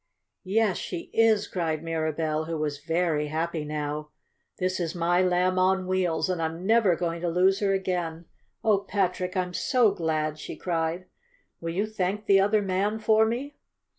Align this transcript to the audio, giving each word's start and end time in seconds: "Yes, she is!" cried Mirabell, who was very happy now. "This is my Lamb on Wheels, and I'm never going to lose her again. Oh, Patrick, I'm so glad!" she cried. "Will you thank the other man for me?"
"Yes, 0.49 0.77
she 0.77 1.11
is!" 1.13 1.47
cried 1.47 1.83
Mirabell, 1.83 2.45
who 2.47 2.57
was 2.57 2.79
very 2.79 3.27
happy 3.27 3.63
now. 3.63 4.09
"This 4.57 4.79
is 4.79 4.95
my 4.95 5.21
Lamb 5.21 5.59
on 5.59 5.85
Wheels, 5.85 6.27
and 6.27 6.41
I'm 6.41 6.65
never 6.65 6.95
going 6.95 7.21
to 7.21 7.29
lose 7.29 7.59
her 7.59 7.71
again. 7.73 8.25
Oh, 8.63 8.79
Patrick, 8.79 9.37
I'm 9.37 9.53
so 9.53 9.91
glad!" 9.91 10.39
she 10.39 10.55
cried. 10.55 11.05
"Will 11.59 11.75
you 11.75 11.85
thank 11.85 12.25
the 12.25 12.39
other 12.39 12.63
man 12.63 12.97
for 12.97 13.27
me?" 13.27 13.53